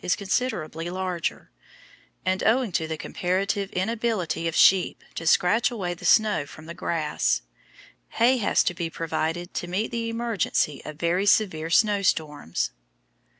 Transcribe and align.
is 0.03 0.15
considerably 0.15 0.89
larger, 0.89 1.51
and 2.25 2.41
owing 2.43 2.71
to 2.71 2.87
the 2.87 2.97
comparative 2.97 3.69
inability 3.71 4.47
of 4.47 4.55
sheep 4.55 5.03
to 5.13 5.27
scratch 5.27 5.69
away 5.69 5.93
the 5.93 6.03
snow 6.05 6.43
from 6.43 6.65
the 6.65 6.73
grass, 6.73 7.43
hay 8.17 8.37
has 8.37 8.63
to 8.63 8.73
be 8.73 8.89
provided 8.89 9.53
to 9.53 9.67
meet 9.67 9.91
the 9.91 10.09
emergency 10.09 10.81
of 10.85 10.95
very 10.97 11.27
severe 11.27 11.69
snow 11.69 12.01
storms. 12.01 12.71